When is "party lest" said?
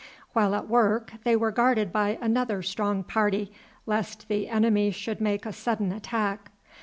3.03-4.29